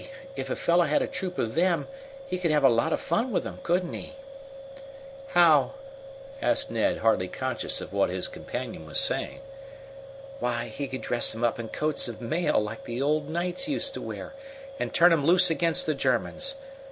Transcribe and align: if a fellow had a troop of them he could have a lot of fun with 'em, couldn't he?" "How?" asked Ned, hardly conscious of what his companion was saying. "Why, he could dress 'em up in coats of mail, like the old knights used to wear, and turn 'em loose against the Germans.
if 0.35 0.49
a 0.49 0.55
fellow 0.55 0.85
had 0.85 1.03
a 1.03 1.07
troop 1.07 1.37
of 1.37 1.53
them 1.53 1.87
he 2.25 2.39
could 2.39 2.49
have 2.49 2.63
a 2.63 2.69
lot 2.69 2.91
of 2.91 2.99
fun 2.99 3.29
with 3.29 3.45
'em, 3.45 3.59
couldn't 3.61 3.93
he?" 3.93 4.13
"How?" 5.27 5.73
asked 6.41 6.71
Ned, 6.71 6.97
hardly 7.05 7.27
conscious 7.27 7.81
of 7.81 7.93
what 7.93 8.09
his 8.09 8.27
companion 8.27 8.87
was 8.87 8.99
saying. 8.99 9.41
"Why, 10.39 10.69
he 10.69 10.87
could 10.87 11.01
dress 11.03 11.35
'em 11.35 11.43
up 11.43 11.59
in 11.59 11.67
coats 11.69 12.07
of 12.07 12.19
mail, 12.19 12.59
like 12.59 12.85
the 12.85 12.99
old 12.99 13.29
knights 13.29 13.67
used 13.67 13.93
to 13.93 14.01
wear, 14.01 14.33
and 14.79 14.91
turn 14.91 15.13
'em 15.13 15.23
loose 15.23 15.51
against 15.51 15.85
the 15.85 15.93
Germans. 15.93 16.55